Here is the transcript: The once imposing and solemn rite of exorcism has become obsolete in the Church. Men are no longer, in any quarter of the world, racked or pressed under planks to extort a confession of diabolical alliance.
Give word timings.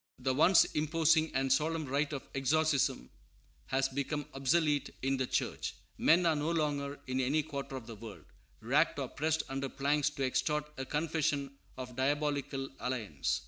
The 0.17 0.33
once 0.33 0.65
imposing 0.65 1.31
and 1.35 1.53
solemn 1.53 1.85
rite 1.85 2.11
of 2.11 2.27
exorcism 2.33 3.11
has 3.67 3.87
become 3.87 4.25
obsolete 4.33 4.89
in 5.03 5.17
the 5.17 5.27
Church. 5.27 5.75
Men 5.95 6.25
are 6.25 6.35
no 6.35 6.49
longer, 6.49 6.99
in 7.05 7.19
any 7.21 7.43
quarter 7.43 7.75
of 7.75 7.85
the 7.85 7.93
world, 7.95 8.25
racked 8.61 8.97
or 8.97 9.09
pressed 9.09 9.43
under 9.47 9.69
planks 9.69 10.09
to 10.09 10.25
extort 10.25 10.65
a 10.79 10.85
confession 10.85 11.55
of 11.77 11.95
diabolical 11.95 12.67
alliance. 12.79 13.39